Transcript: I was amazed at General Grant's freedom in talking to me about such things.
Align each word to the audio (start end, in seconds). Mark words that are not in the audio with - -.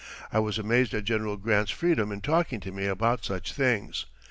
I 0.33 0.39
was 0.39 0.57
amazed 0.57 0.95
at 0.95 1.03
General 1.03 1.37
Grant's 1.37 1.69
freedom 1.69 2.11
in 2.11 2.21
talking 2.21 2.59
to 2.61 2.71
me 2.71 2.87
about 2.87 3.23
such 3.23 3.53
things. 3.53 4.07